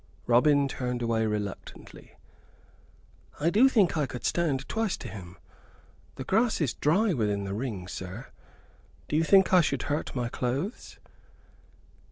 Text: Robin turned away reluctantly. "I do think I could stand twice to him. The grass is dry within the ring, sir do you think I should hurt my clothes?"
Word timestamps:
Robin 0.25 0.67
turned 0.67 1.03
away 1.03 1.27
reluctantly. 1.27 2.17
"I 3.39 3.51
do 3.51 3.69
think 3.69 3.95
I 3.95 4.07
could 4.07 4.25
stand 4.25 4.67
twice 4.67 4.97
to 4.97 5.07
him. 5.07 5.37
The 6.15 6.23
grass 6.23 6.59
is 6.59 6.73
dry 6.73 7.13
within 7.13 7.43
the 7.43 7.53
ring, 7.53 7.87
sir 7.87 8.31
do 9.07 9.15
you 9.15 9.23
think 9.23 9.53
I 9.53 9.61
should 9.61 9.83
hurt 9.83 10.15
my 10.15 10.27
clothes?" 10.27 10.97